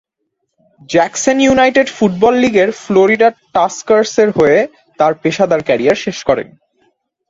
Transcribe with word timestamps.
Jackson 0.89 1.37
United 1.41 1.87
football 1.97 2.33
লীগের 2.43 2.69
Florida 2.83 3.29
টাস্কার্সের 3.53 4.29
হয়ে 4.29 4.59
তার 4.99 5.13
পেশাদার 5.21 5.61
ক্যারিয়ার 5.67 6.03
শেষ 6.05 6.17
করেন। 6.23 6.47